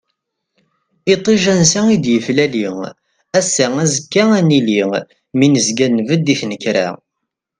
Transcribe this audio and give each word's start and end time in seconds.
Iṭij 1.13 1.43
ansa 1.53 1.81
i 1.95 1.97
d-neflali, 2.03 2.65
ass-a 3.39 3.65
azekka 3.83 4.23
ad 4.37 4.43
nili, 4.47 4.81
mi 5.37 5.47
nezga 5.47 5.87
nbedd 5.89 6.25
i 6.33 6.35
tnekra. 6.39 6.87